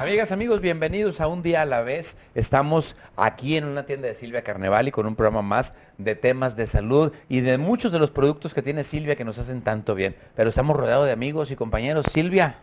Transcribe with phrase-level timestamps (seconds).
[0.00, 2.16] Amigas, amigos, bienvenidos a Un Día a la Vez.
[2.34, 6.66] Estamos aquí en una tienda de Silvia Carnevali con un programa más de temas de
[6.66, 10.14] salud y de muchos de los productos que tiene Silvia que nos hacen tanto bien.
[10.36, 12.06] Pero estamos rodeados de amigos y compañeros.
[12.12, 12.56] Silvia,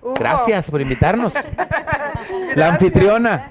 [0.00, 0.14] Hugo.
[0.14, 1.34] gracias por invitarnos.
[2.24, 2.56] Gracias.
[2.56, 3.50] La anfitriona.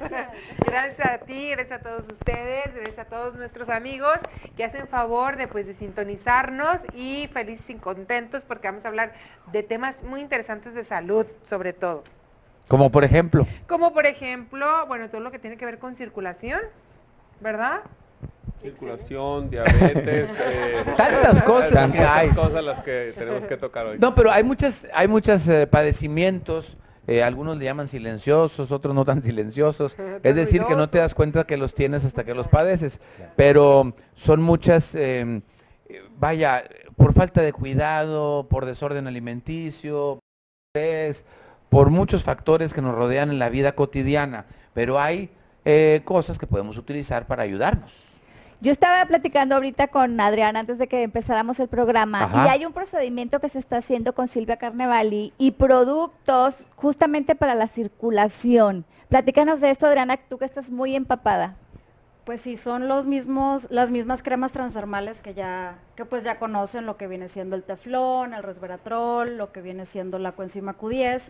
[0.66, 4.18] Gracias a ti, gracias a todos ustedes, gracias a todos nuestros amigos
[4.56, 9.14] que hacen favor de pues de sintonizarnos y felices y contentos porque vamos a hablar
[9.52, 12.04] de temas muy interesantes de salud, sobre todo.
[12.68, 16.60] Como por ejemplo, Como por ejemplo, bueno, todo lo que tiene que ver con circulación,
[17.42, 17.82] ¿verdad?
[18.62, 22.30] Circulación, diabetes, eh, Tantas cosas tantas que hay.
[22.30, 23.98] cosas las que tenemos que tocar hoy.
[24.00, 26.78] no, pero hay muchas, hay muchos padecimientos.
[27.06, 29.96] eh, algunos le llaman silenciosos, otros no tan silenciosos.
[30.24, 32.98] Es decir, que no te das cuenta que los tienes hasta que los padeces.
[33.36, 35.42] Pero son muchas, eh,
[35.90, 36.64] eh, vaya,
[36.96, 41.26] por falta de cuidado, por desorden alimenticio, por estrés,
[41.74, 44.46] por muchos factores que nos rodean en la vida cotidiana.
[44.76, 45.32] Pero hay
[45.66, 47.92] eh, cosas que podemos utilizar para ayudarnos.
[48.62, 52.46] Yo estaba platicando ahorita con Adrián antes de que empezáramos el programa Ajá.
[52.46, 57.56] y hay un procedimiento que se está haciendo con Silvia Carnevali y productos justamente para
[57.56, 58.86] la circulación.
[59.10, 61.56] Platícanos de esto, Adriana, tú que estás muy empapada.
[62.24, 66.86] Pues sí, son los mismos, las mismas cremas transdermales que ya, que pues ya conocen
[66.86, 71.22] lo que viene siendo el teflón, el resveratrol, lo que viene siendo la coenzima Q10.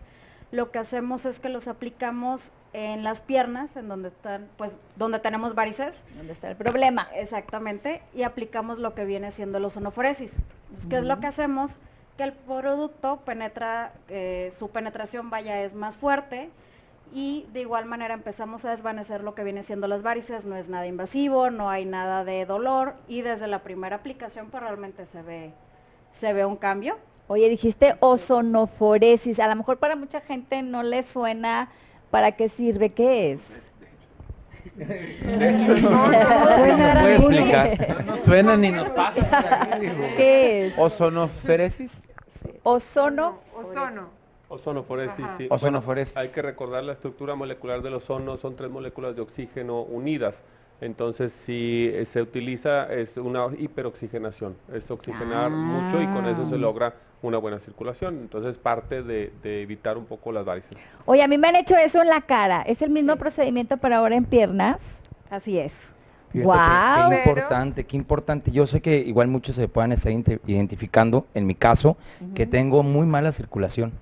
[0.54, 2.40] Lo que hacemos es que los aplicamos
[2.74, 7.08] en las piernas, en donde están, pues, donde tenemos varices, ¿Dónde está el problema?
[7.12, 10.30] exactamente, y aplicamos lo que viene siendo el ozonoforesis.
[10.68, 11.72] Entonces, ¿qué es lo que hacemos?
[12.16, 16.50] Que el producto penetra, eh, su penetración vaya es más fuerte
[17.12, 20.68] y de igual manera empezamos a desvanecer lo que viene siendo las varices, no es
[20.68, 25.20] nada invasivo, no hay nada de dolor y desde la primera aplicación pues realmente se
[25.20, 25.52] ve,
[26.20, 26.96] se ve un cambio.
[27.26, 29.38] Oye, dijiste ozonoforesis.
[29.40, 31.68] A lo mejor para mucha gente no le suena
[32.10, 33.40] para qué sirve, ¿qué es?
[34.76, 38.04] De hecho, no, No, no, explicar.
[38.06, 39.78] No suena ni nos pasa.
[40.16, 40.74] ¿Qué es?
[40.78, 41.92] ¿Ozonoferesis?
[42.62, 43.38] Ozono.
[43.54, 44.08] Ozono.
[44.48, 45.46] Ozonoforesis, sí.
[45.50, 46.16] Ozonoforesis.
[46.16, 50.34] Hay que recordar la estructura molecular del ozono, son tres moléculas de oxígeno unidas.
[50.80, 56.54] Entonces, si eh, se utiliza, es una hiperoxigenación, es oxigenar mucho y con eso se
[56.56, 56.58] Ah.
[56.58, 56.94] logra
[57.28, 58.18] una buena circulación.
[58.20, 60.76] Entonces, parte de, de evitar un poco las varices.
[61.06, 62.62] Oye, a mí me han hecho eso en la cara.
[62.62, 64.78] ¿Es el mismo procedimiento para ahora en piernas?
[65.30, 65.72] Así es.
[66.30, 67.10] Fíjate Guau.
[67.10, 68.50] qué, qué Pero- importante, qué importante.
[68.50, 70.12] Yo sé que igual muchos se puedan estar
[70.46, 71.96] identificando, en mi caso,
[72.34, 73.92] que tengo muy mala circulación,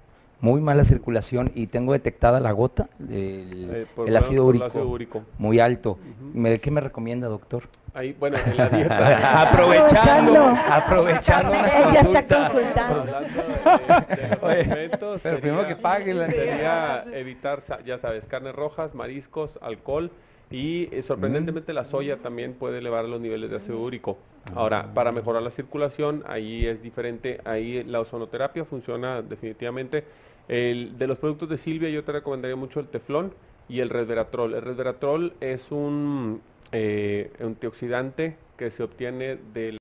[0.40, 4.88] muy mala circulación y tengo detectada la gota, el, Eh, el ácido, el úrico, ácido
[4.88, 5.22] úrico.
[5.38, 5.92] muy alto.
[5.92, 6.30] Ujú.
[6.38, 7.64] Me- ¿Qué me recomienda, doctor?
[7.94, 9.42] Ahí, bueno, en la dieta.
[9.50, 11.52] aprovechando, Aprovechando.
[11.52, 12.38] ya está consulta.
[12.48, 13.00] consultando.
[13.00, 17.98] Hablando de, de los Oye, alimentos, pero primero que pague la- sería evitar, sa- ya
[17.98, 20.10] sabes, carnes rojas, mariscos, alcohol
[20.50, 24.18] y eh, sorprendentemente la soya también puede elevar los niveles de ácido úrico.
[24.54, 30.04] Ahora, para mejorar la circulación, ahí es diferente, ahí la ozonoterapia funciona definitivamente.
[30.48, 33.34] El, de los productos de Silvia yo te recomendaría mucho el teflón
[33.68, 34.54] y el resveratrol.
[34.54, 36.42] El resveratrol es un
[36.72, 39.78] eh, antioxidante que se obtiene de la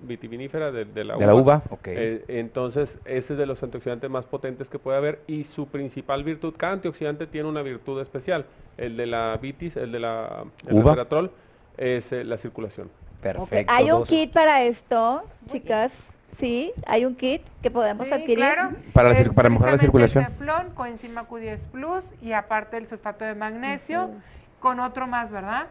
[0.00, 1.86] vitivinífera, de, de la De la uva, ok.
[1.88, 6.22] eh, entonces, ese es de los antioxidantes más potentes que puede haber y su principal
[6.24, 8.44] virtud, cada antioxidante tiene una virtud especial.
[8.76, 10.82] El de la vitis, el de la el Uva.
[10.92, 11.30] resveratrol,
[11.78, 12.90] es eh, la circulación.
[13.22, 13.72] Perfecto.
[13.72, 15.92] Hay un kit para esto, chicas.
[16.36, 18.36] Sí, hay un kit que podemos Sí, adquirir.
[18.36, 18.70] claro.
[18.94, 20.24] Para la para mejorar la circulación.
[20.24, 24.10] El teflón, coenzima Q10 Plus y aparte el sulfato de magnesio
[24.58, 25.66] con otro más, ¿verdad?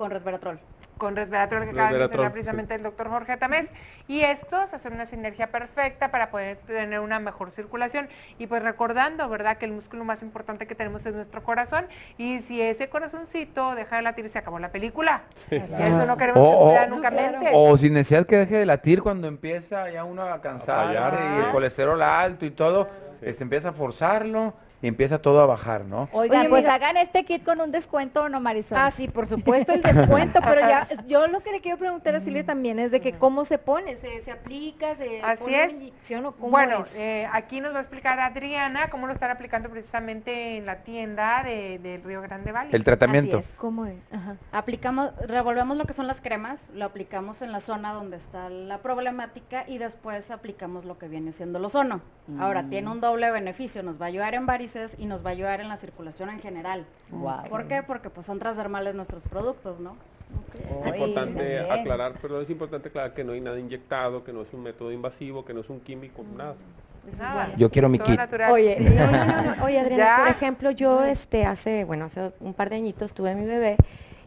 [0.00, 0.58] Con resveratrol.
[0.96, 3.68] Con resveratrol que acaba de mencionar precisamente el doctor Jorge Tamés.
[4.08, 8.08] Y estos hacen una sinergia perfecta para poder tener una mejor circulación.
[8.38, 9.58] Y pues recordando, ¿verdad?
[9.58, 11.84] Que el músculo más importante que tenemos es nuestro corazón.
[12.16, 15.24] Y si ese corazoncito deja de latir, se acabó la película.
[15.50, 17.50] Y eso no queremos O- que o- nunca mente.
[17.52, 21.18] O sin necesidad que deje de latir cuando empieza ya uno a cansarse fallar.
[21.36, 22.88] y el colesterol alto y todo,
[23.20, 23.26] Sí.
[23.28, 26.08] este empieza a forzarlo y empieza todo a bajar, ¿no?
[26.12, 28.78] Oigan, Oye, pues hagan este kit con un descuento, ¿no, Marisol?
[28.78, 32.20] Ah, sí, por supuesto, el descuento, pero ya, yo lo que le quiero preguntar a
[32.20, 35.72] Silvia también es de que cómo se pone, se, se aplica, se Así pone es.
[35.72, 36.94] inyección o cómo Bueno, es?
[36.96, 41.42] eh, aquí nos va a explicar Adriana cómo lo están aplicando precisamente en la tienda
[41.42, 42.74] de, del Río Grande Valley.
[42.74, 43.38] El tratamiento.
[43.38, 43.56] Así es.
[43.58, 43.96] ¿Cómo es?
[44.12, 44.36] Ajá.
[44.52, 48.78] Aplicamos, revolvemos lo que son las cremas, lo aplicamos en la zona donde está la
[48.78, 52.00] problemática y después aplicamos lo que viene siendo el ozono.
[52.38, 52.70] Ahora, Mm.
[52.70, 54.46] tiene un doble beneficio, nos va a ayudar en
[54.98, 56.84] y nos va a ayudar en la circulación en general.
[57.48, 57.82] ¿Por qué?
[57.82, 59.96] Porque pues son transdermales nuestros productos, ¿no?
[60.54, 64.42] Es Oye, importante aclarar, pero es importante aclarar que no hay nada inyectado, que no
[64.42, 66.54] es un método invasivo, que no es un químico, nada.
[67.18, 68.16] Nada, Yo quiero mi todo kit.
[68.18, 68.52] natural.
[68.52, 68.84] Oye, Sí.
[68.94, 69.64] no, no, no, no.
[69.64, 70.16] Oye, Adriana, Ya.
[70.18, 73.76] por ejemplo, yo este hace, bueno, hace un par de añitos tuve a mi bebé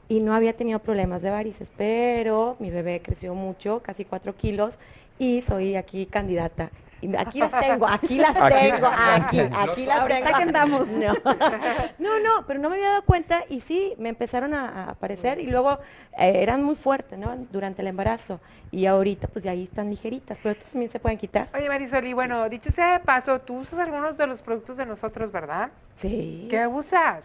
[0.09, 4.77] y no había tenido problemas de varices, pero mi bebé creció mucho, casi cuatro kilos,
[5.19, 6.71] y soy aquí candidata.
[7.17, 8.53] Aquí las tengo, aquí las Aquí.
[8.55, 10.37] tengo, aquí, aquí las Ahorita tengo.
[10.37, 10.87] que andamos.
[10.87, 11.13] No.
[11.99, 15.39] no, no, pero no me había dado cuenta y sí, me empezaron a, a aparecer
[15.39, 15.79] y luego
[16.17, 17.35] eh, eran muy fuertes, ¿no?
[17.51, 18.39] Durante el embarazo
[18.71, 21.49] y ahorita pues ya ahí están ligeritas, pero también se pueden quitar.
[21.53, 24.85] Oye, Marisol, y bueno, dicho sea de paso, tú usas algunos de los productos de
[24.85, 25.69] nosotros, ¿verdad?
[25.97, 26.47] Sí.
[26.49, 27.23] ¿Qué usas?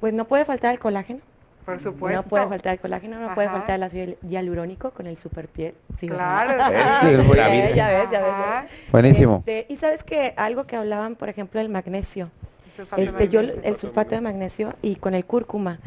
[0.00, 1.20] Pues no puede faltar el colágeno.
[1.70, 2.22] Por supuesto.
[2.22, 3.58] No puede faltar el colágeno, no puede Ajá.
[3.58, 5.74] faltar el ácido hialurónico con el superpiel.
[5.98, 6.52] Claro.
[6.74, 7.34] Es sí.
[7.36, 7.70] la vida.
[7.70, 8.62] Ya ves, ya ves, ya Ajá.
[8.62, 8.70] ves.
[8.92, 9.36] Buenísimo.
[9.46, 12.30] Este, y sabes que algo que hablaban, por ejemplo, del magnesio.
[12.76, 13.62] Sulfato de Este, yo magnesio.
[13.70, 15.78] el sulfato de magnesio y con el cúrcuma.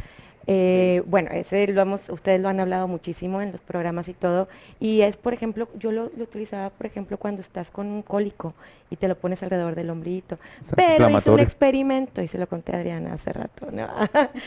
[0.48, 4.48] Eh, Bueno, ese lo hemos, ustedes lo han hablado muchísimo en los programas y todo.
[4.80, 8.54] Y es, por ejemplo, yo lo, lo utilizaba, por ejemplo, cuando estás con un cólico
[8.90, 10.38] y te lo pones alrededor del ombliguito.
[10.76, 13.68] Pero hice un experimento y se lo conté a Adriana hace rato.
[13.72, 13.88] ¿no?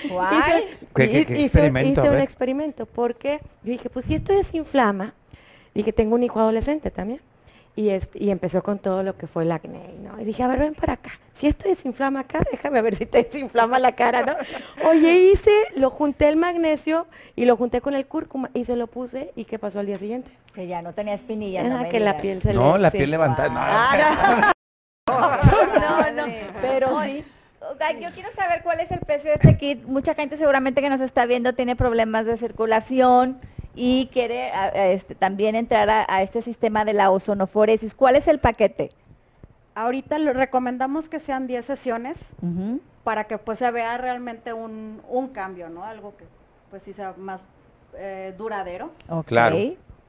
[0.08, 0.36] Guay.
[0.38, 2.00] Hice- ¿Qué- experimento?
[2.02, 5.14] A Hice un experimento porque yo dije, pues si esto desinflama,
[5.74, 7.20] dije, tengo un hijo adolescente también.
[7.76, 10.18] Y, este, y empezó con todo lo que fue el acné, ¿no?
[10.18, 11.10] Y dije, a ver, ven para acá.
[11.34, 14.88] Si esto desinflama acá, déjame ver si te desinflama la cara, ¿no?
[14.88, 17.06] Oye, hice, lo junté el magnesio
[17.36, 19.32] y lo junté con el cúrcuma y se lo puse.
[19.36, 20.30] ¿Y qué pasó al día siguiente?
[20.54, 22.82] Que ya no tenía espinilla, no me que la piel se No, le...
[22.84, 22.96] la sí.
[22.96, 23.50] piel levantada.
[23.54, 24.52] Ah,
[25.08, 26.32] no, no,
[26.62, 27.24] pero sí.
[28.00, 29.84] Yo quiero saber cuál es el precio de este kit.
[29.84, 33.38] Mucha gente seguramente que nos está viendo tiene problemas de circulación
[33.76, 37.94] y quiere a- a este, también entrar a, a este sistema de la ozonoforesis.
[37.94, 38.90] ¿Cuál es el paquete?
[39.74, 42.16] Ahorita lo recomendamos que sean 10 sesiones
[43.04, 45.84] para que pues se vea realmente un, un cambio, ¿no?
[45.84, 46.24] Algo que
[46.70, 47.40] pues sí sea más
[47.98, 48.90] eh, duradero.
[49.26, 49.56] Claro.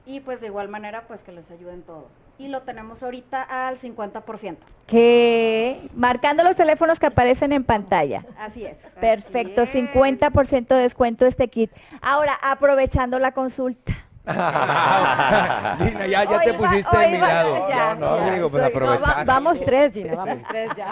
[0.06, 2.06] y pues de igual manera pues que les ayude en todo.
[2.38, 4.56] Y lo tenemos ahorita al 50%.
[4.86, 8.24] Que marcando los teléfonos que aparecen en pantalla.
[8.38, 8.76] Así es.
[9.00, 9.90] Perfecto, Así es.
[9.90, 11.70] 50% de descuento este kit.
[12.00, 14.07] Ahora, aprovechando la consulta.
[14.28, 17.68] Dina, ya, ya Hoy te pusiste de mi lado.
[17.68, 19.26] ya, no, ya, digo, pues soy- No, va- aprovechar.
[19.26, 20.90] vamos tres, Gina, vamos tres ya.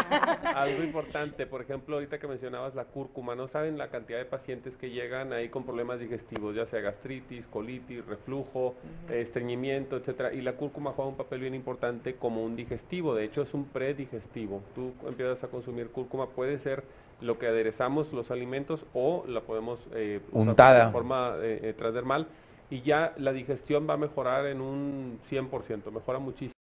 [0.54, 4.76] Algo importante, por ejemplo, ahorita que mencionabas la cúrcuma, no saben la cantidad de pacientes
[4.76, 8.74] que llegan ahí con problemas digestivos, ya sea gastritis, colitis, reflujo,
[9.10, 13.24] eh, estreñimiento, etcétera, y la cúrcuma juega un papel bien importante como un digestivo, de
[13.24, 14.62] hecho es un predigestivo.
[14.74, 16.84] Tú empiezas a consumir cúrcuma, puede ser
[17.20, 20.86] lo que aderezamos los alimentos o la podemos eh, usar Untada.
[20.86, 22.26] de forma eh, eh, transdermal
[22.70, 26.55] y ya la digestión va a mejorar en un 100%, mejora muchísimo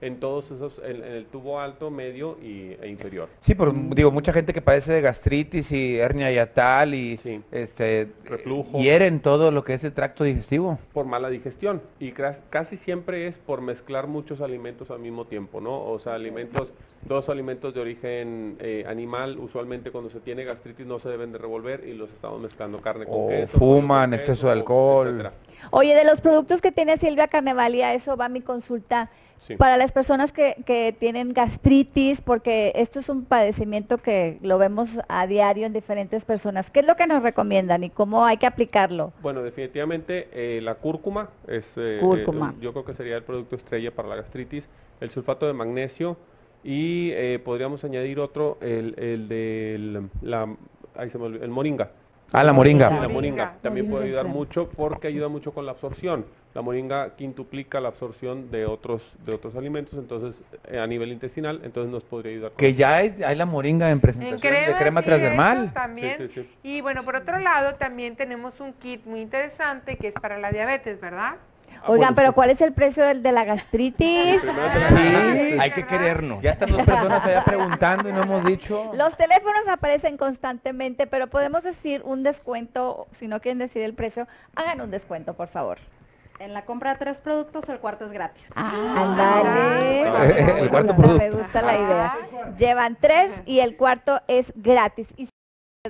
[0.00, 3.28] en todos esos, en, en el tubo alto, medio y, e inferior.
[3.40, 7.40] Sí, pero digo, mucha gente que padece de gastritis y hernia yatal y Sí.
[7.50, 8.78] este Reflujo.
[8.78, 10.78] hieren todo lo que es el tracto digestivo.
[10.92, 15.60] por mala digestión y cras- casi siempre es por mezclar muchos alimentos al mismo tiempo,
[15.60, 15.82] ¿no?
[15.82, 16.72] O sea, alimentos,
[17.02, 21.38] dos alimentos de origen eh, animal, usualmente cuando se tiene gastritis no se deben de
[21.38, 25.08] revolver y los estamos mezclando carne con O queso, fuman, con exceso de alcohol.
[25.08, 25.32] etcétera.
[25.72, 29.10] Oye, de los productos que tiene Silvia Carnevalia, eso va mi consulta.
[29.46, 29.56] Sí.
[29.56, 34.98] Para las personas que, que tienen gastritis, porque esto es un padecimiento que lo vemos
[35.08, 38.46] a diario en diferentes personas, ¿qué es lo que nos recomiendan y cómo hay que
[38.46, 39.12] aplicarlo?
[39.22, 42.54] Bueno, definitivamente eh, la cúrcuma es, eh, Cúrcuma.
[42.56, 44.64] eh, yo creo que sería el producto estrella para la gastritis,
[45.00, 46.16] el sulfato de magnesio
[46.64, 50.46] y eh, podríamos añadir otro, el, el de la,
[50.96, 51.90] ahí se me olvidó, el moringa.
[52.32, 52.84] Ah, la Sí, moringa.
[52.90, 53.14] la Moringa.
[53.14, 56.26] moringa también Moringa, puede ayudar mucho porque ayuda mucho con la absorción.
[56.58, 61.60] La moringa quintuplica la absorción de otros de otros alimentos, entonces eh, a nivel intestinal,
[61.62, 62.50] entonces nos podría ayudar.
[62.50, 62.78] con Que eso.
[62.80, 65.72] ya hay, hay la moringa en presentación En crema, de crema sí, transdermal.
[65.72, 66.16] también.
[66.18, 66.50] Sí, sí, sí.
[66.64, 70.50] Y bueno, por otro lado, también tenemos un kit muy interesante que es para la
[70.50, 71.34] diabetes, ¿verdad?
[71.36, 72.34] Ah, Oigan, bueno, pero sí.
[72.34, 74.40] ¿cuál es el precio del de la gastritis?
[74.40, 76.42] Primero Ah, Sí, hay que querernos.
[76.42, 78.90] Ya están dos personas allá preguntando y no hemos dicho.
[78.96, 84.26] Los teléfonos aparecen constantemente, pero podemos decir un descuento, si no quieren decir el precio,
[84.56, 85.78] hagan un descuento, por favor.
[86.40, 88.42] En la compra de tres productos el cuarto es gratis.
[88.54, 90.02] Ándale.
[90.58, 91.38] El Me cuarto gusta, Me producto.
[91.38, 92.16] gusta la idea.
[92.58, 95.08] Llevan tres y el cuarto es gratis.
[95.16, 95.28] Y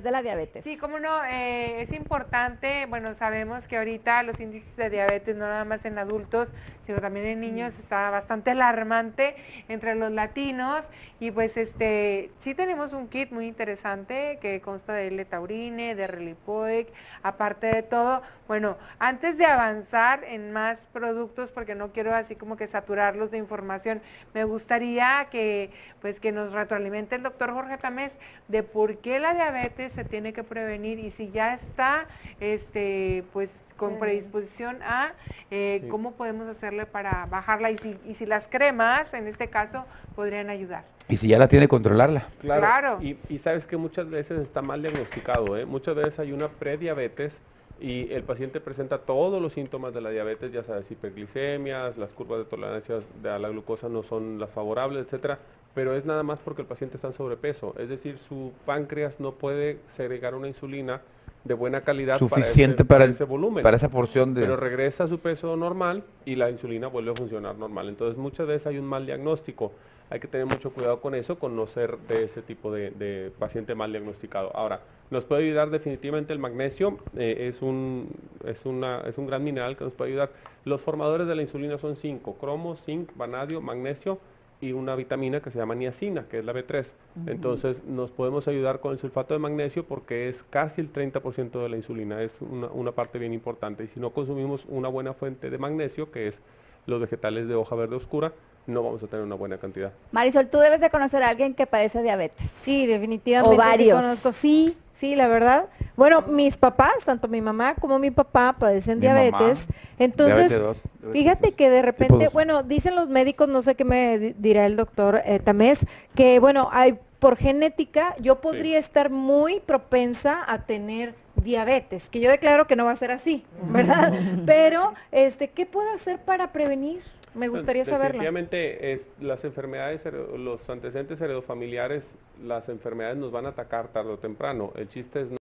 [0.03, 0.65] de la diabetes.
[0.65, 5.47] Sí, cómo no, eh, es importante, bueno, sabemos que ahorita los índices de diabetes, no
[5.47, 6.51] nada más en adultos,
[6.87, 9.37] sino también en niños, está bastante alarmante
[9.69, 10.85] entre los latinos.
[11.21, 16.89] Y pues este, sí tenemos un kit muy interesante que consta de L-taurine, de Relipoic,
[17.23, 22.57] aparte de todo, bueno, antes de avanzar en más productos, porque no quiero así como
[22.57, 24.01] que saturarlos de información,
[24.35, 28.13] me gustaría que pues que nos retroalimente el doctor Jorge Tamés
[28.49, 32.07] de por qué la diabetes se tiene que prevenir y si ya está
[32.41, 35.13] este pues con predisposición a
[35.51, 35.89] eh, Sí.
[35.89, 39.85] cómo podemos hacerle para bajarla y si, y si las cremas en este caso
[40.17, 40.85] podrían ayudar.
[41.09, 42.27] Y si ya la tiene, controlarla.
[42.41, 42.61] Claro.
[42.61, 42.99] Claro.
[43.03, 45.65] Y, y sabes que muchas veces está mal diagnosticado, ¿eh?
[45.65, 47.33] Muchas veces hay una prediabetes
[47.81, 52.41] y el paciente presenta todos los síntomas de la diabetes, ya sabes, hiperglicemias, las curvas
[52.41, 55.39] de tolerancia de a la glucosa no son las favorables, etcétera,
[55.79, 59.35] pero es nada más porque el paciente está en sobrepeso, es decir, su páncreas no
[59.35, 61.03] puede segregar una insulina
[61.45, 63.63] de buena calidad Suficiente para para, ese, el- volumen.
[63.63, 64.41] para esa porción de...
[64.41, 67.89] Pero regresa a su peso normal y la insulina vuelve a funcionar normal.
[67.89, 69.71] Entonces muchas veces hay un mal diagnóstico.
[70.11, 73.31] Hay que tener mucho cuidado con eso, con no ser de ese tipo de, de
[73.39, 74.51] paciente mal diagnosticado.
[74.57, 74.81] Ahora,
[75.13, 78.09] nos puede ayudar definitivamente el magnesio, eh, es, un,
[78.45, 80.31] es, una, es un gran mineral que nos puede ayudar.
[80.65, 84.19] Los formadores de la insulina son cinco, cromo, zinc, vanadio, magnesio
[84.61, 86.85] y una vitamina que se llama niacina, que es la B3.
[87.27, 91.69] Entonces nos podemos ayudar con el sulfato de magnesio porque es casi el 30% de
[91.69, 93.85] la insulina, es una, una parte bien importante.
[93.85, 96.39] Y si no consumimos una buena fuente de magnesio, que es
[96.87, 98.33] los vegetales de hoja verde oscura,
[98.67, 99.93] no vamos a tener una buena cantidad.
[100.13, 102.51] Marisol, tú debes de conocer a alguien que padece diabetes.
[102.63, 103.55] Sí, definitivamente.
[103.55, 103.99] O varios.
[103.99, 104.33] Sí, conozco.
[104.33, 105.67] Sí, sí, la verdad.
[105.97, 109.67] Bueno, mis papás, tanto mi mamá como mi papá padecen Mi mamá, diabetes.
[109.99, 113.85] Entonces, diabetes dos, diabetes fíjate que de repente, bueno, dicen los médicos, no sé qué
[113.85, 115.79] me di- dirá el doctor eh, Tamés,
[116.15, 122.31] que bueno, hay por genética yo podría estar muy propensa a tener diabetes, que yo
[122.31, 124.13] declaro que no va a ser así, ¿verdad?
[124.45, 127.03] Pero, este, ¿qué puedo hacer para prevenir?
[127.35, 128.19] Me gustaría saberlo.
[128.21, 130.03] Definitivamente es, las enfermedades,
[130.37, 132.05] los antecedentes heredofamiliares,
[132.43, 134.73] las enfermedades nos van a atacar tarde o temprano.
[134.77, 135.39] El chiste es no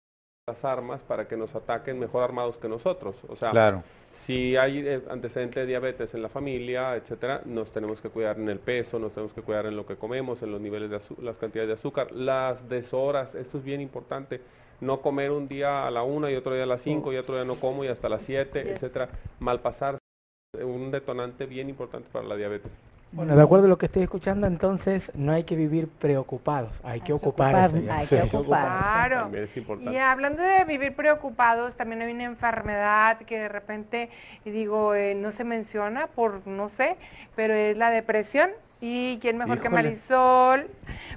[0.47, 3.15] las armas para que nos ataquen mejor armados que nosotros.
[3.29, 3.83] O sea, Claro.
[4.25, 8.49] si hay eh, antecedente de diabetes en la familia, etcétera, nos tenemos que cuidar en
[8.49, 11.37] el peso, nos tenemos que cuidar en lo que comemos, en los niveles de las
[11.37, 14.41] cantidades de azúcar, las deshoras, esto es bien importante.
[14.81, 17.35] No comer un día a la una y otro día a las cinco y otro
[17.35, 19.07] día no como y hasta las siete, etcétera.
[19.39, 19.97] Malpasar,
[20.61, 22.71] un detonante bien importante para la diabetes.
[23.11, 27.01] Bueno, de acuerdo a lo que estoy escuchando, entonces no hay que vivir preocupados, hay
[27.01, 27.89] que ocuparse.
[27.89, 28.45] Hay que ocuparse.
[28.45, 29.21] Claro.
[29.21, 29.93] También es importante.
[29.93, 34.09] Y hablando de vivir preocupados, también hay una enfermedad que de repente,
[34.45, 36.97] digo, eh, no se menciona por no sé,
[37.35, 38.51] pero es la depresión.
[38.85, 39.69] ¿Y quién mejor que.
[39.69, 40.67] Marisol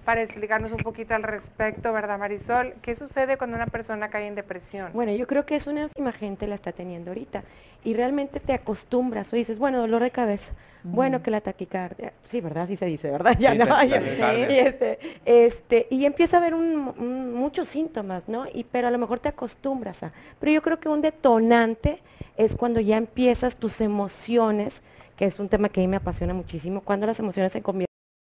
[0.04, 2.74] para explicarnos un poquito al respecto, verdad, Marisol?
[2.80, 4.92] ¿Qué sucede cuando una persona cae en depresión?
[4.92, 7.42] Bueno, yo creo que es una enferma gente la está teniendo ahorita
[7.82, 10.52] y realmente te acostumbras o dices, bueno, dolor de cabeza,
[10.84, 12.62] bueno, que la taquicardia, sí, ¿verdad?
[12.64, 13.36] Así se dice, ¿verdad?
[13.40, 14.00] Ya Sí, no, ta- ya-
[14.48, 18.46] y este, este, y empieza a haber un, un- muchos síntomas, ¿no?
[18.54, 22.00] Y pero a lo mejor te acostumbras a, pero yo creo que un detonante
[22.36, 24.80] es cuando ya empiezas tus emociones,
[25.16, 27.86] que es un tema que a mí me apasiona muchísimo, cuando las emociones se convierten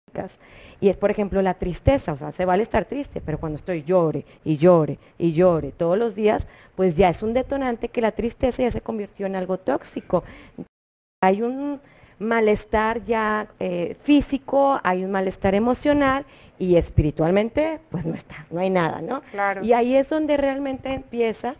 [0.05, 0.31] físicas.
[0.81, 3.83] y es por ejemplo la tristeza, o sea, se vale estar triste, pero cuando estoy
[3.83, 8.11] llore y llore y llore todos los días, pues ya es un detonante que la
[8.11, 10.23] tristeza ya se convirtió en algo tóxico.
[11.21, 11.79] Hay un
[12.19, 16.25] malestar ya eh, físico, hay un malestar emocional
[16.59, 19.21] y espiritualmente, pues no está, no hay nada, ¿no?
[19.31, 19.63] Claro.
[19.63, 21.55] Y ahí es donde realmente empieza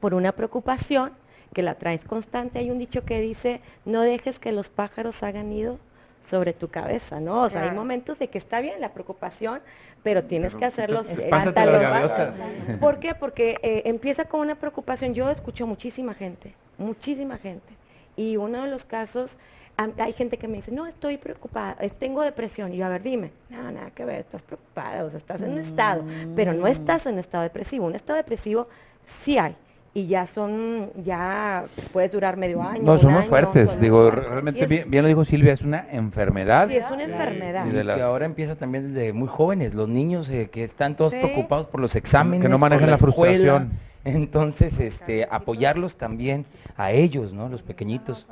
[0.00, 1.12] por una preocupación
[1.52, 2.58] que la traes constante.
[2.58, 5.78] Hay un dicho que dice, no dejes que los pájaros hagan nido
[6.28, 7.42] sobre tu cabeza, ¿no?
[7.42, 9.60] O sea, hay momentos de que está bien la preocupación,
[10.02, 11.06] pero tienes que hacerlos.
[11.06, 11.82] eh, las espántalos.
[11.82, 12.34] gaviotas.
[12.80, 13.14] ¿Por qué?
[13.14, 15.14] Porque eh, empieza con una preocupación.
[15.14, 17.74] Yo escucho muchísima gente, muchísima gente.
[18.16, 19.36] Y uno de los casos,
[19.76, 22.72] hay gente que me dice, no, estoy preocupada, eh, tengo depresión.
[22.72, 25.50] Y yo, a ver, dime, no, nada que ver, estás preocupada, o sea, estás en
[25.50, 26.04] un estado,
[26.36, 27.86] pero no estás en un estado depresivo.
[27.86, 28.68] Un estado depresivo
[29.22, 29.56] sí hay.
[29.94, 32.82] Y ya son, ya puedes durar medio año.
[32.82, 33.70] No, son muy año, fuertes.
[33.72, 34.30] son Digo, fuertes.
[34.30, 36.66] realmente bien, bien lo dijo Silvia, es una enfermedad.
[36.68, 37.66] Sí, es una enfermedad.
[37.66, 41.12] Y las- que ahora empieza también desde muy jóvenes, los niños eh, que están todos
[41.12, 41.18] Sí.
[41.20, 43.72] preocupados por los exámenes, Que no manejan la frustración.
[44.04, 46.46] Entonces, este, apoyarlos también
[46.76, 47.48] a ellos, ¿no?
[47.50, 48.26] Los pequeñitos.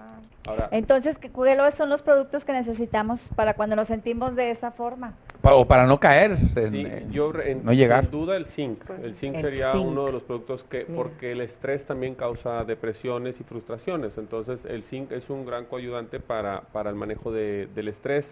[0.46, 4.70] Ahora, Entonces, ¿qué- ¿cuáles son los productos que necesitamos para cuando nos sentimos de esa
[4.72, 5.12] forma?
[5.40, 8.02] Pa- o para no caer, en- Sí, en- yo re- en- no llegar.
[8.04, 8.82] Sin duda el zinc.
[9.02, 9.86] El zinc El sería zinc.
[9.86, 11.02] uno de los productos que, Mira.
[11.02, 14.18] porque el estrés también causa depresiones y frustraciones.
[14.18, 18.26] Entonces el zinc es un gran coayudante para, para el manejo de- del estrés.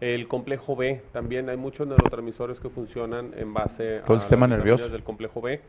[0.00, 4.46] El complejo B, también hay muchos neurotransmisores que funcionan en base Todo el a sistema
[4.46, 4.88] las nervioso.
[4.88, 5.60] del complejo B.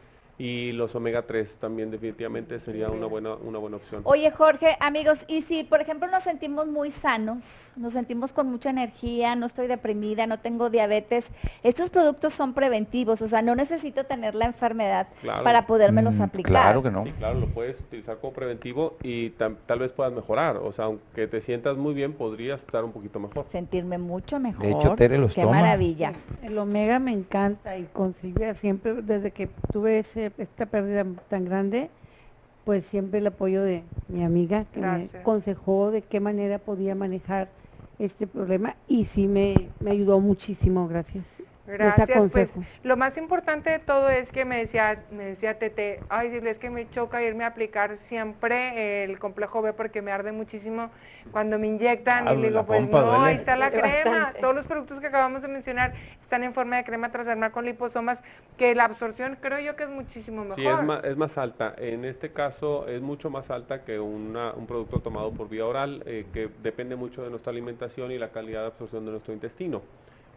[0.41, 4.03] Y los omega 3 también definitivamente sería una buena, una buena opción.
[4.05, 7.39] Oye, Jorge, amigos, y si, por ejemplo, nos sentimos muy sanos,
[7.75, 11.25] nos sentimos con mucha energía, no estoy deprimida, no tengo diabetes,
[11.61, 15.43] estos productos son preventivos, o sea, no necesito tener la enfermedad Claro.
[15.43, 16.51] para podérmelos Mm, aplicar.
[16.53, 17.03] Claro que no.
[17.03, 20.55] Sí, claro, lo puedes utilizar como preventivo y tam- tal vez puedas mejorar.
[20.55, 23.45] O sea, aunque te sientas muy bien, podrías estar un poquito mejor.
[23.51, 24.65] Sentirme mucho mejor.
[24.65, 25.59] De hecho, Tere los Qué toma.
[25.59, 26.13] maravilla.
[26.41, 31.45] El omega me encanta y con Silvia siempre, desde que tuve ese, esta pérdida tan
[31.45, 31.91] grande,
[32.63, 35.11] pues siempre el apoyo de mi amiga que Gracias.
[35.11, 37.53] me aconsejó de qué manera podía manejar
[37.99, 41.25] este problema y sí me, me ayudó muchísimo, gracias.
[41.73, 42.51] Gracias, pues
[42.83, 46.59] lo más importante de todo es que me decía, me decía Tete, ay Silvia, es
[46.59, 50.89] que me choca irme a aplicar siempre el complejo B porque me arde muchísimo
[51.31, 53.25] cuando me inyectan Ah, y le digo, pues pompa no, duele.
[53.25, 54.41] ahí está la Duele crema, bastante.
[54.41, 58.19] todos los productos que acabamos de mencionar están en forma de crema transdermal con liposomas,
[58.57, 60.55] que la absorción creo yo que es muchísimo mejor.
[60.55, 61.73] Sí, es más, es más alta.
[61.77, 66.03] En este caso es mucho más alta que una- un producto tomado por vía oral,
[66.05, 69.83] eh, que depende mucho de nuestra alimentación y la calidad de absorción de nuestro intestino.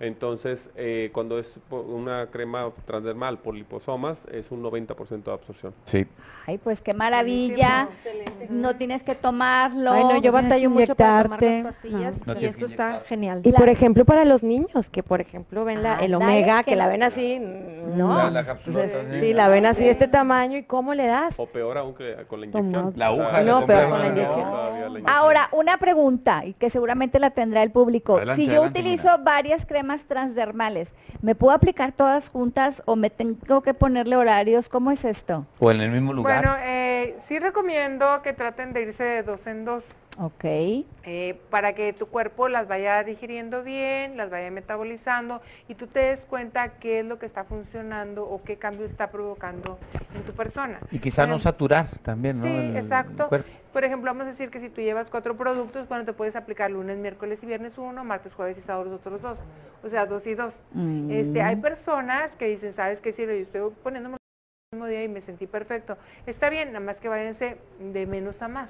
[0.01, 5.75] Entonces, eh, cuando es una crema transdermal por liposomas, es un 90% de absorción.
[5.87, 6.07] Sí.
[6.45, 7.89] Ay, pues qué maravilla.
[8.49, 9.93] No tienes que tomarlo.
[9.93, 12.35] Ay, no, yo batallo mucho para tomar las pastillas No.
[12.35, 13.43] No y esto está genial.
[13.45, 16.73] Y La- por ejemplo para los niños, que por ejemplo ven la, el omega, que
[16.73, 18.17] que la ven así, mm, ¿no?
[18.17, 19.21] La- la Entonces, sí.
[19.21, 21.35] sí, la ven así de este tamaño y ¿cómo le das?
[21.37, 22.93] O peor aún que con la inyección.
[22.97, 24.51] La aguja No, pero con la inyección.
[24.51, 25.09] todavía la inyección.
[25.11, 28.17] Ahora, una pregunta, y que seguramente la tendrá el público.
[28.17, 30.89] Adelante, si yo adelante, utilizo varias cremas transdermales,
[31.21, 34.69] ¿me puedo aplicar todas juntas o me tengo que ponerle horarios?
[34.69, 35.47] ¿Cómo es esto?
[35.59, 36.41] O en el mismo lugar.
[36.41, 39.85] Bueno, eh, sí recomiendo que traten de irse de dos en dos.
[40.19, 40.45] Ok.
[40.45, 45.99] eh, para que tu cuerpo las vaya digiriendo bien, las vaya metabolizando y tú te
[45.99, 49.78] des cuenta qué es lo que está funcionando o qué cambio está provocando
[50.14, 50.81] en tu persona.
[50.92, 52.47] y quizá no saturar también, ¿no?
[52.47, 53.28] Sí, El- exacto.
[53.73, 56.71] Por ejemplo, vamos a decir que si tú llevas cuatro productos, bueno, te puedes aplicar
[56.71, 59.38] lunes, miércoles y viernes uno, martes, jueves y sábado los otros dos.
[59.83, 60.52] O sea, dos y dos.
[61.09, 61.62] Este, hay Mm.
[61.62, 63.12] personas que dicen, ¿sabes qué?
[63.12, 64.16] Si yo estoy poniéndome
[64.73, 65.97] el mismo día y me sentí perfecto.
[66.26, 68.68] Está bien, nada más que váyanse de menos a más,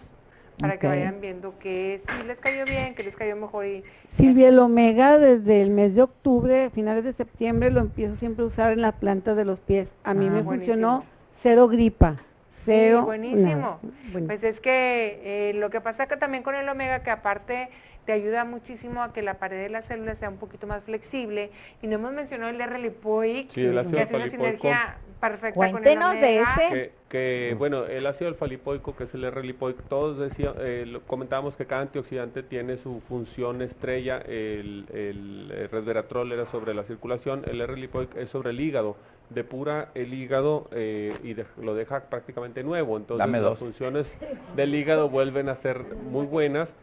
[0.58, 3.82] para que vayan viendo que sí les cayó bien, que les cayó mejor y...
[4.16, 8.46] Silvia, el omega desde el mes de octubre, finales de septiembre, lo empiezo siempre a
[8.46, 9.88] usar en la planta de los pies.
[10.04, 10.74] A mí Ah, me buenísimo.
[10.74, 11.04] funcionó
[11.42, 12.18] cero gripa,
[12.64, 12.98] cero.
[13.00, 13.80] Sí, buenísimo.
[14.12, 14.26] Bueno.
[14.26, 17.68] Pues es que eh, lo que pasa que también con el omega, que aparte
[18.04, 21.50] te ayuda muchísimo a que la pared de las células sea un poquito más flexible.
[21.82, 26.16] Y no hemos mencionado el R-lipoic, Sí, el que hace una sinergia perfecta Cuéntenos con
[26.16, 26.68] el de ese.
[26.68, 31.64] Que, que, bueno, el ácido alfa-lipoico, que es el R-lipoico, todos decían, eh, comentábamos que
[31.64, 34.18] cada antioxidante tiene su función estrella.
[34.18, 38.96] El, el, resveratrol era sobre la circulación, el R-lipoico es sobre el hígado.
[39.30, 42.96] Depura el hígado eh, y de- lo deja prácticamente nuevo.
[42.96, 44.12] Entonces Dame las funciones
[44.56, 46.74] del hígado vuelven a ser muy buenas.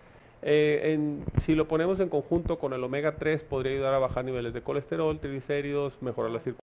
[0.42, 4.24] Eh, en- si lo ponemos en conjunto con el omega 3 podría ayudar a bajar
[4.24, 6.69] niveles de colesterol, triglicéridos, mejorar la circulación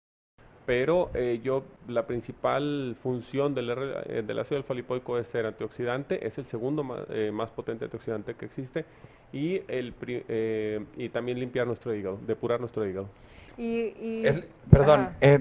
[0.67, 6.27] pero eh, yo la principal función del, R- eh, del ácido alfa-lipoico es ser antioxidante,
[6.27, 8.85] es el segundo eh, más potente antioxidante que existe
[9.33, 13.09] y el eh, y también limpiar nuestro hígado, depurar nuestro hígado.
[13.57, 15.39] Y, y- perdón, eh,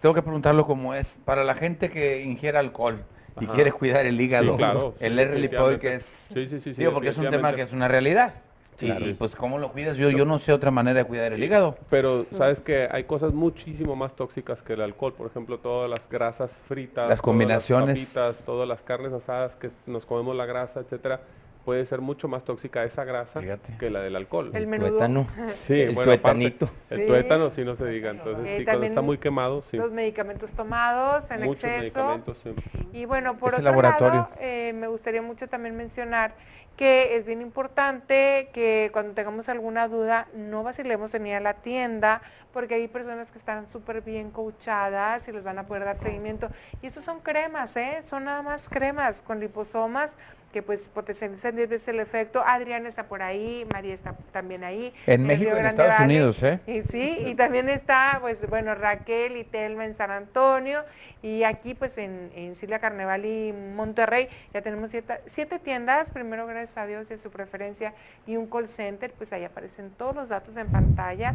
[0.00, 1.08] tengo que preguntarlo como es.
[1.24, 3.04] Para la gente que ingiere alcohol
[3.40, 3.54] y Ajá.
[3.54, 5.96] quiere cuidar el hígado, Sí, claro, el sí, R-lipoic definitivamente.
[5.96, 6.02] es...
[6.34, 8.34] Sí, sí, sí, sí, digo, porque es un tema que es una realidad.
[8.78, 9.08] Claro.
[9.08, 9.96] Y, pues, ¿cómo lo cuidas?
[9.96, 11.76] Yo, yo no sé otra manera de cuidar el hígado.
[11.90, 16.00] Pero sabes que hay cosas muchísimo más tóxicas que el alcohol, por ejemplo, todas las
[16.10, 17.96] grasas fritas, Las combinaciones.
[17.96, 21.20] todas las papitas, todas las carnes asadas que nos comemos la grasa, etcétera,
[21.64, 23.76] puede ser mucho más tóxica esa grasa Fíjate.
[23.78, 24.50] que la del alcohol.
[24.54, 25.26] El tuétano.
[25.66, 26.56] Sí, el bueno, aparte,
[26.90, 27.06] el Sí.
[27.06, 29.76] tuétano sí no se diga, entonces Eh, sí, cuando está muy quemado, sí.
[29.76, 31.80] los medicamentos tomados en Muchos exceso.
[31.80, 32.54] medicamentos, sí.
[32.92, 34.20] Y bueno, por Este otro laboratorio.
[34.20, 36.32] lado, eh, me gustaría mucho también mencionar
[36.76, 41.54] que es bien importante que cuando tengamos alguna duda no vacilemos en ir a la
[41.54, 42.22] tienda
[42.54, 46.48] porque hay personas que están súper bien coachadas y les van a poder dar seguimiento.
[46.80, 48.02] Y estos son cremas, ¿eh?
[48.06, 50.10] Son nada más cremas con liposomas.
[50.52, 52.42] Que pues potencializan 10 veces el efecto.
[52.46, 54.92] Adrián está por ahí, María está también ahí.
[55.06, 56.00] En México en Estados.
[56.00, 56.60] Unidos, ¿eh?
[56.66, 60.84] Y sí, y también está, pues bueno, Raquel y Telma en San Antonio.
[61.22, 66.46] Y aquí, pues en, en Silvia Carnaval y Monterrey, ya tenemos siete, siete tiendas, primero
[66.46, 67.94] gracias a Dios de su preferencia,
[68.26, 71.34] y un call center, pues ahí aparecen todos los datos en pantalla.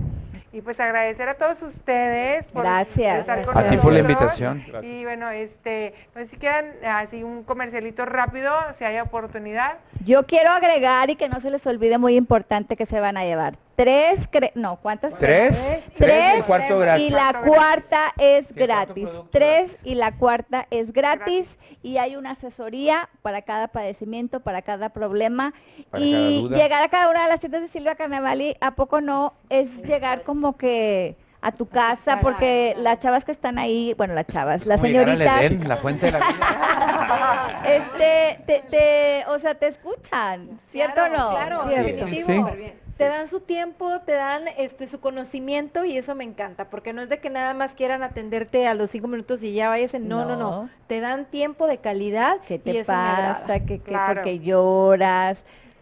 [0.54, 3.20] Y pues agradecer a todos ustedes por Gracias.
[3.20, 4.64] estar con A ti por la invitación.
[4.68, 4.84] Gracias.
[4.84, 9.78] Y bueno, este, no sé si quieran así un comercialito rápido, si hay oportunidad.
[10.06, 13.24] Yo quiero agregar y que no se les olvide muy importante que se van a
[13.26, 13.58] llevar.
[13.76, 15.14] Tres, cre- no, ¿cuántas?
[15.18, 15.56] ¿Tres?
[15.58, 17.08] Tres, Tres y el cuarto gratis.
[17.08, 19.04] y la Cuarto cuarta es Sí, gratis.
[19.08, 19.80] producto Tres gratis.
[19.86, 21.48] y la cuarta es gratis.
[21.84, 25.54] Y hay una asesoría para cada padecimiento, para cada problema.
[25.92, 29.00] Para y cada llegar a cada una de las tiendas de Silvia Carnevali, ¿a poco
[29.00, 32.20] no es llegar como que a tu casa?
[32.22, 36.12] Porque las chavas que están ahí, bueno, las chavas, las señoritas, Edén, la fuente de
[36.14, 37.62] la vida.
[37.66, 41.30] este, te, te- o sea, te escuchan, ¿cierto o no?
[41.30, 42.50] Claro, Sí, definitivo.
[42.56, 42.74] sí.
[42.98, 47.04] Te dan su tiempo, te dan este su conocimiento y eso me encanta, porque no
[47.04, 49.94] es de que nada más quieran atenderte a los cinco minutos y ya vayas.
[49.94, 50.38] No, no, no.
[50.64, 50.70] No.
[50.88, 53.60] Te dan tiempo de calidad ¿Qué y te me pasa?
[53.60, 54.16] ¿Qué, qué, Claro.
[54.16, 55.38] porque lloras?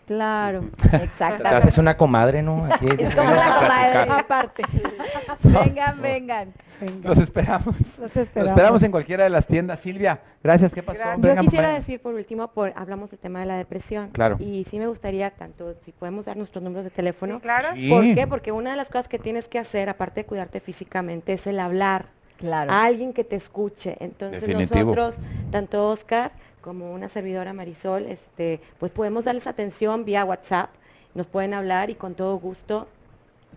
[0.05, 0.61] Claro.
[0.91, 1.47] Te Exactamente.
[1.47, 2.65] haces una comadre, ¿no?
[2.65, 4.11] Aquí Es como vengas a una comadre.
[4.11, 4.63] Aparte.
[5.43, 6.53] vengan, vengan.
[7.03, 7.75] Los esperamos.
[7.97, 8.83] Los Los esperamos.
[8.83, 9.79] en cualquiera de las tiendas.
[9.79, 10.71] Silvia, gracias.
[10.73, 10.99] ¿Qué pasó?
[10.99, 11.17] Gracias.
[11.21, 14.09] Yo Vengan, quisiera decir por último, por, hablamos del tema de la depresión.
[14.09, 14.35] Claro.
[14.39, 17.35] Y sí me gustaría tanto, si podemos dar nuestros números de teléfono.
[17.35, 17.67] Sí, claro.
[17.75, 17.89] Sí.
[17.89, 18.27] ¿Por qué?
[18.27, 21.59] Porque una de las cosas que tienes que hacer, aparte de cuidarte físicamente, es el
[21.59, 22.69] hablar Claro.
[22.69, 23.95] a alguien que te escuche.
[24.01, 24.81] Entonces Definitivo.
[24.93, 25.15] nosotros,
[25.51, 26.31] tanto Oscar
[26.65, 30.71] como una servidora Marisol, este, pues podemos darles atención vía WhatsApp,
[31.13, 32.87] nos pueden hablar y con todo gusto,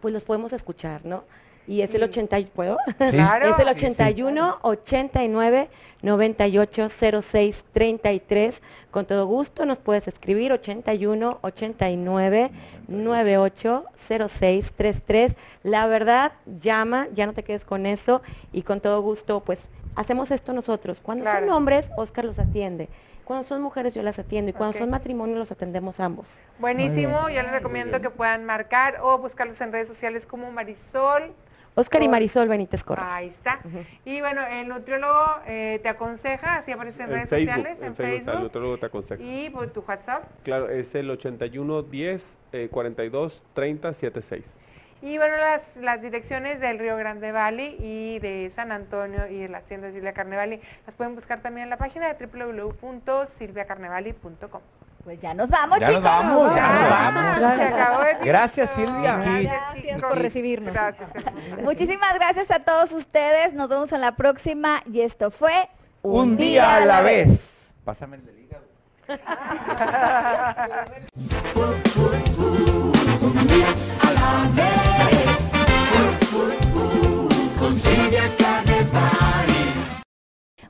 [0.03, 1.25] pues los podemos escuchar, ¿no?
[1.67, 2.05] Y es el Sí.
[2.05, 2.77] 80, y- ¿puedo?
[3.11, 3.47] Claro.
[3.55, 5.69] Es el Sí, 81 89
[6.03, 6.89] 98
[7.23, 8.63] 06 33.
[8.91, 12.51] Con todo gusto nos puedes escribir 81 89
[12.89, 13.85] 98
[14.29, 15.35] 06 33.
[15.63, 19.59] La verdad, llama, ya no te quedes con eso y con todo gusto, pues
[19.99, 21.01] hacemos esto nosotros.
[21.01, 21.41] Cuando Claro.
[21.47, 22.89] son hombres, Oscar los atiende.
[23.25, 24.51] Cuando son mujeres, yo las atiendo.
[24.51, 26.29] Y cuando son matrimonios, los atendemos ambos.
[26.59, 31.33] Buenísimo, yo les recomiendo que puedan marcar o buscarlos en redes sociales como Marisol.
[31.75, 33.15] Oscar y Marisol Benítez Correa.
[33.15, 33.61] Ahí está.
[34.05, 37.87] Y bueno, el nutriólogo eh, te aconseja, así aparece en, En redes Facebook, sociales, en
[37.87, 39.23] en Facebook, el nutriólogo te aconseja.
[39.23, 40.25] Y por tu WhatsApp.
[40.43, 44.45] Claro, es el 81 10 eh, 42 30 76.
[45.01, 49.49] Y bueno, las, las direcciones del Río Grande Valley y de San Antonio y de
[49.49, 54.61] las tiendas de Silvia Carnevali las pueden buscar también en la página de www.silviacarnevali.com.
[55.05, 56.03] Pues ya nos vamos, Ya chicos.
[56.03, 57.39] nos vamos, ya nos vamos.
[57.57, 58.69] Se acabó el Gracias.
[58.75, 59.17] Silvia.
[59.17, 60.01] Gracias chicos.
[60.03, 60.75] por recibirnos.
[60.75, 61.09] Gracias.
[61.63, 63.55] Muchísimas gracias a todos ustedes.
[63.55, 64.83] Nos vemos en la próxima.
[64.93, 65.69] Y esto fue
[66.03, 67.29] Un día a la vez.
[67.85, 68.65] Pásame el del hígado.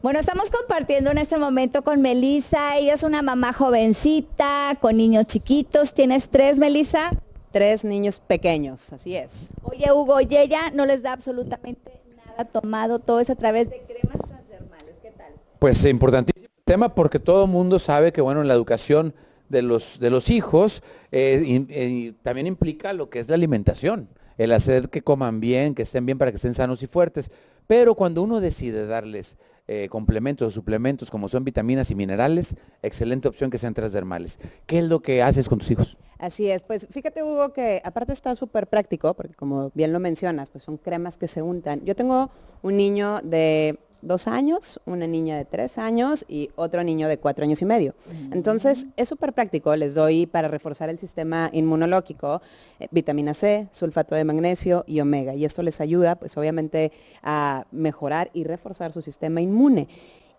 [0.01, 2.79] Bueno, estamos compartiendo en este momento con Melisa.
[2.79, 5.93] Ella es una mamá jovencita, con niños chiquitos.
[5.93, 7.11] ¿Tienes tres, Melisa?
[7.51, 9.31] Tres niños pequeños, así es.
[9.65, 13.01] Oye, Hugo, y ella no les da absolutamente nada tomado.
[13.01, 14.95] Todo es a través de cremas transdermales.
[15.03, 15.33] ¿Qué tal?
[15.59, 19.15] Pues importantísimo tema porque todo el mundo sabe que bueno en la educación
[19.49, 24.09] de los de los hijos eh, eh, también implica lo que es la alimentación,
[24.39, 27.31] el hacer que coman bien, que estén bien para que estén sanos y fuertes.
[27.67, 33.29] Pero cuando uno decide darles eh, complementos o suplementos como son vitaminas y minerales, excelente
[33.29, 34.39] opción que sean transdermales.
[34.65, 35.99] ¿Qué es lo que haces con tus hijos?
[36.19, 36.63] Así es.
[36.63, 40.79] Pues fíjate, Hugo, que aparte está súper práctico, porque como bien lo mencionas, pues son
[40.79, 41.85] cremas que se untan.
[41.85, 42.31] Yo tengo
[42.63, 47.45] un niño de dos años, una niña de tres años y otro niño de cuatro
[47.45, 47.95] años y medio.
[48.33, 49.75] Entonces, es súper práctico.
[49.77, 52.41] Les doy para reforzar el sistema inmunológico
[52.81, 55.35] eh, vitamina C, sulfato de magnesio y omega.
[55.35, 59.89] Y esto les ayuda, pues obviamente, a mejorar y reforzar su sistema inmune.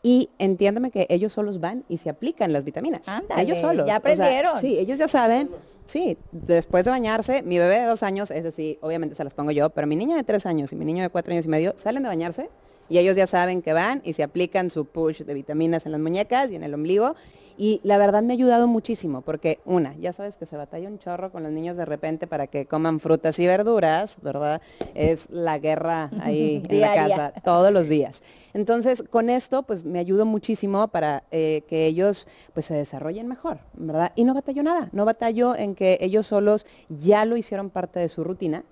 [0.01, 3.01] Y entiéndame que ellos solos van y se aplican las vitaminas.
[3.07, 3.77] Ándale, ellos solos.
[3.79, 4.61] ya O sea, aprendieron.
[4.61, 5.49] sí, ellos ya saben.
[5.87, 9.51] Sí, después de bañarse, mi bebé de dos años, es decir, obviamente se las pongo
[9.51, 11.73] yo, pero mi niña de tres años y mi niño de cuatro años y medio
[11.77, 12.49] salen de bañarse
[12.89, 16.01] y ellos ya saben que van y se aplican su push de vitaminas en las
[16.01, 17.15] muñecas y en el ombligo.
[17.61, 20.97] Y la verdad me ha ayudado muchísimo porque, una, ya sabes que se batalla un
[20.97, 24.61] chorro con los niños de repente para que coman frutas y verduras, ¿verdad?
[24.95, 28.23] Es la guerra ahí en la casa todos los días.
[28.53, 33.59] Entonces, con esto, pues me ayudo muchísimo para eh, que ellos pues se desarrollen mejor,
[33.73, 34.13] ¿verdad?
[34.15, 38.07] Y no batallo nada, no batallo en que ellos solos ya lo hicieron parte de
[38.07, 38.63] su rutina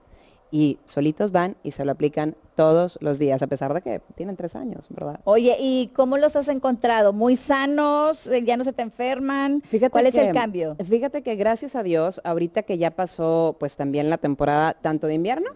[0.52, 4.36] y solitos van y se lo aplican todos los días, a pesar de que tienen
[4.36, 5.20] tres años, ¿verdad?
[5.26, 7.14] Oye, ¿y cómo los has encontrado?
[7.14, 8.26] ¿Muy sanos?
[8.28, 9.62] Eh, ¿Ya no se te enferman?
[9.62, 10.76] Fíjate ¿Cuál es el cambio?
[10.88, 15.14] Fíjate que gracias a Dios, ahorita que ya pasó pues también la temporada tanto de
[15.16, 15.50] invierno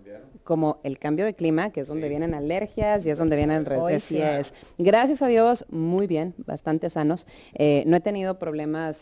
[0.43, 3.79] como el cambio de clima, que es donde vienen alergias y es donde vienen re-
[3.83, 4.53] Ay, así sí.
[4.79, 7.25] Gracias a Dios, muy bien, bastante sanos.
[7.53, 8.97] Eh, no he tenido problemas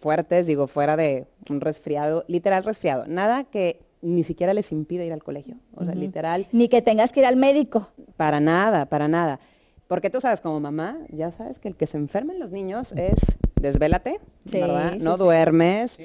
[0.00, 3.06] fuertes, digo, fuera de un resfriado, literal resfriado.
[3.08, 5.56] Nada que ni siquiera les impide ir al colegio.
[5.74, 7.88] O sea, literal, Ni que tengas que ir al médico.
[8.16, 9.40] para nada, para nada.
[9.88, 13.14] Porque tú sabes, como mamá, ya sabes que el que se enfermen los niños es
[13.60, 14.92] desvélate, Sí, ¿verdad?
[14.92, 15.22] sí, no sí.
[15.22, 15.98] duermes.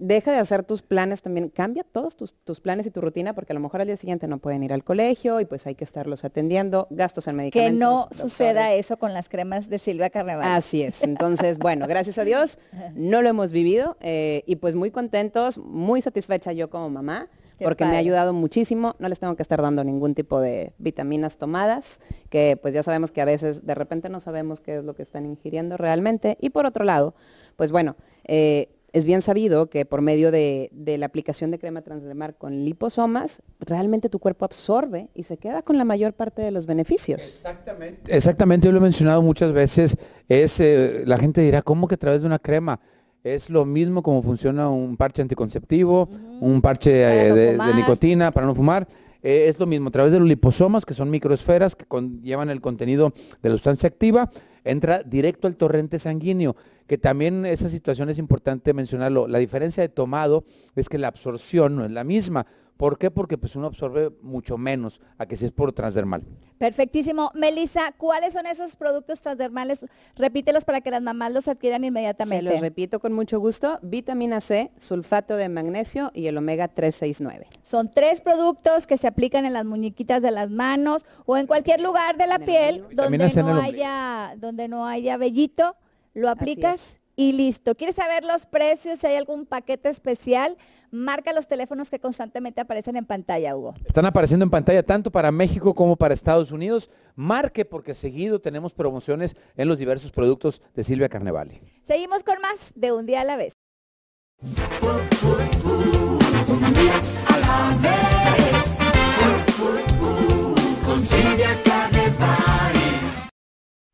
[0.00, 3.52] Deja de hacer tus planes también, cambia todos tus, tus planes y tu rutina porque
[3.52, 5.84] a lo mejor al día siguiente no pueden ir al colegio y pues hay que
[5.84, 7.78] estarlos atendiendo, gastos en Que medicamentos.
[7.80, 8.20] no doctores.
[8.22, 10.46] suceda eso con las cremas de Silvia Carnaval.
[10.52, 11.02] Así es.
[11.02, 12.58] Entonces, bueno, gracias a Dios
[12.94, 17.64] no lo hemos vivido eh, y pues muy contentos, muy satisfecha yo como mamá Qué
[17.64, 18.94] porque me ha ayudado muchísimo.
[19.00, 21.98] No les tengo que estar dando ningún tipo de vitaminas tomadas,
[22.30, 25.02] que pues ya sabemos que a veces de repente no sabemos qué es lo que
[25.02, 26.38] están ingiriendo realmente.
[26.40, 27.16] Y por otro lado,
[27.56, 31.82] pues bueno, eh, es bien sabido que por medio de, de la aplicación de crema
[31.82, 36.50] transdermal con liposomas, realmente tu cuerpo absorbe y se queda con la mayor parte de
[36.50, 37.22] los beneficios.
[37.22, 38.14] Exactamente.
[38.14, 39.96] Exactamente, yo lo he mencionado muchas veces,
[40.28, 42.80] es eh, la gente dirá, ¿cómo que a través de una crema?
[43.24, 46.08] Es lo mismo como funciona un parche anticonceptivo,
[46.40, 48.86] un parche eh, no de, nicotina para no fumar.
[49.22, 52.48] eh, es lo mismo, a través de los liposomas, que son microesferas que con- llevan
[52.48, 54.30] el contenido de la sustancia activa,
[54.64, 59.28] entra directo al torrente sanguíneo, que también esa situación es importante mencionarlo.
[59.28, 60.44] La diferencia de tomado
[60.74, 62.46] es que la absorción no es la misma.
[62.78, 63.10] ¿Por qué?
[63.10, 66.22] Porque pues uno absorbe mucho menos a que si es por transdermal.
[66.58, 67.32] Perfectísimo.
[67.34, 69.84] Melissa, ¿cuáles son esos productos transdermales?
[70.14, 72.44] Repítelos para que las mamás los adquieran Se inmediatamente.
[72.44, 77.48] los repito con mucho gusto, vitamina C, sulfato de magnesio y el omega 369.
[77.62, 81.80] Son tres productos que se aplican en las muñequitas de las manos o en cualquier
[81.80, 85.74] lugar de la piel donde no haya donde no haya vellito,
[86.14, 86.97] lo Así aplicas es.
[87.18, 87.74] Y listo.
[87.74, 89.00] ¿Quieres saber los precios?
[89.00, 90.56] Si hay algún paquete especial,
[90.92, 93.74] marca los teléfonos que constantemente aparecen en pantalla, Hugo.
[93.84, 96.90] Están apareciendo en pantalla tanto para México como para Estados Unidos.
[97.16, 101.60] Marque porque seguido tenemos promociones en los diversos productos de Silvia Carnevale.
[101.88, 103.52] Seguimos con más de un día a la vez.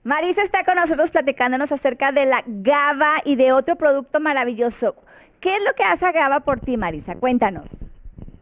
[0.04, 4.96] Marisa está con nosotros platicándonos acerca de la GABA y de otro producto maravilloso.
[5.40, 7.14] ¿Qué es lo que hace GABA por ti, Marisa?
[7.14, 7.64] Cuéntanos.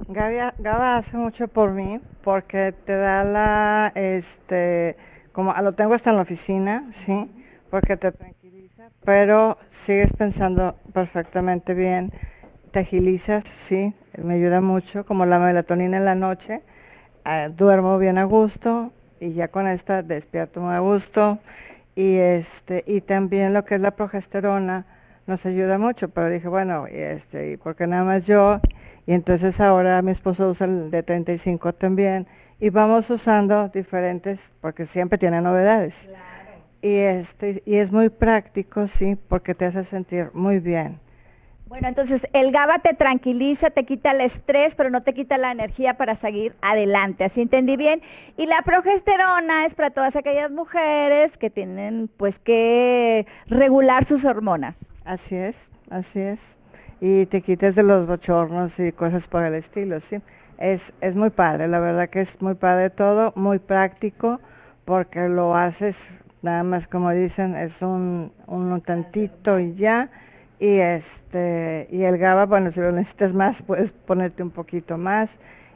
[0.09, 4.96] Gaba, Gaba hace mucho por mí porque te da la, este,
[5.31, 7.31] como lo tengo hasta en la oficina, sí,
[7.70, 12.11] porque te tranquiliza, pero sigues pensando perfectamente bien,
[12.72, 16.61] te agilizas, sí, me ayuda mucho, como la melatonina en la noche,
[17.25, 18.90] eh, duermo bien a gusto
[19.22, 21.38] y ya con esta despierto muy a gusto
[21.94, 24.85] y este y también lo que es la progesterona
[25.28, 28.61] nos ayuda mucho, pero dije, bueno, y este, ¿y por qué nada más yo?
[29.06, 32.26] Y entonces ahora mi esposo usa el de 35 también
[32.58, 35.94] y vamos usando diferentes porque siempre tiene novedades.
[36.80, 40.98] Y este y es muy práctico, sí, porque te hace sentir muy bien.
[41.72, 45.52] Bueno, entonces el GABA te tranquiliza, te quita el estrés, pero no te quita la
[45.52, 47.24] energía para seguir adelante.
[47.24, 48.02] ¿Así entendí bien?
[48.37, 54.76] Y la progesterona es para todas aquellas mujeres que tienen pues que regular sus hormonas.
[55.06, 55.56] Así es,
[55.88, 56.38] así es.
[57.00, 60.18] Y te quites de los bochornos y cosas por el estilo, sí.
[60.58, 64.40] Es, es muy padre, la verdad que es muy padre todo, muy práctico,
[64.85, 65.96] porque lo haces
[66.42, 70.11] nada más como dicen, es un, un tantito y ya.
[70.62, 75.29] Y este, y el GABA, bueno, si lo necesitas más, puedes ponerte un poquito más.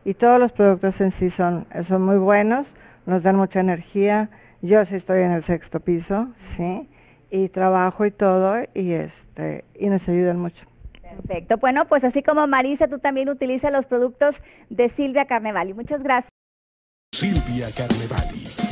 [0.04, 2.68] Y todos los productos en sí son, son muy buenos,
[3.04, 4.30] nos dan mucha energía.
[4.62, 6.88] Yo sí estoy en el sexto piso, sí,
[7.32, 10.64] y trabajo y todo, y este, y nos ayudan mucho.
[11.02, 11.56] Perfecto.
[11.56, 14.36] Bueno, pues así como Marisa, tú también utiliza los productos
[14.70, 15.74] de Silvia Carnevali.
[15.74, 16.30] Muchas gracias.
[17.12, 18.65] Silvia Carnevali.